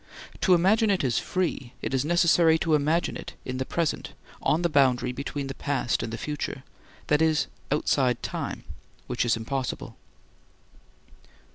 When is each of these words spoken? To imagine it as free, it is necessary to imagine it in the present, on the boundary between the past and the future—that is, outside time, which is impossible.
To 0.39 0.55
imagine 0.55 0.89
it 0.89 1.03
as 1.03 1.19
free, 1.19 1.73
it 1.83 1.93
is 1.93 2.03
necessary 2.03 2.57
to 2.57 2.73
imagine 2.73 3.15
it 3.15 3.33
in 3.45 3.57
the 3.57 3.65
present, 3.67 4.13
on 4.41 4.63
the 4.63 4.67
boundary 4.67 5.11
between 5.11 5.45
the 5.45 5.53
past 5.53 6.01
and 6.01 6.11
the 6.11 6.17
future—that 6.17 7.21
is, 7.21 7.45
outside 7.71 8.23
time, 8.23 8.63
which 9.05 9.25
is 9.25 9.37
impossible. 9.37 9.95